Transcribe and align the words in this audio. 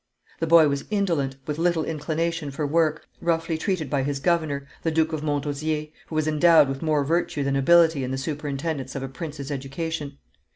The 0.39 0.47
boy 0.47 0.67
was 0.67 0.85
indolent, 0.89 1.35
with 1.45 1.59
little 1.59 1.83
inclination 1.85 2.49
for 2.49 2.65
work, 2.65 3.05
roughly 3.21 3.55
treated 3.55 3.87
by 3.87 4.01
his 4.01 4.19
governor, 4.19 4.65
the 4.81 4.89
Duke 4.89 5.13
of 5.13 5.21
Montausier, 5.21 5.89
who 6.07 6.15
was 6.15 6.27
endowed 6.27 6.69
with 6.69 6.81
more 6.81 7.05
virtue 7.05 7.43
than 7.43 7.55
ability 7.55 8.03
in 8.03 8.09
the 8.09 8.17
superintendence 8.17 8.95
of 8.95 9.03
a 9.03 9.07
prince's 9.07 9.51
education. 9.51 10.17